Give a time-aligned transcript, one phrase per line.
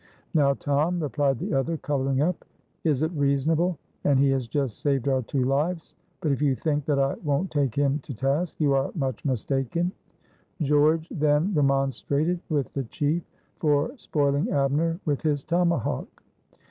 [0.33, 2.43] "Now, Tom," replied the other, coloring up,
[2.83, 5.93] "is it reasonable, and he has just saved our two lives?
[6.21, 9.91] but if you think that I won't take him to task, you are much mistaken."
[10.63, 13.21] George then remonstrated with the chief
[13.59, 16.23] for spoiling Abner with his tomahawk.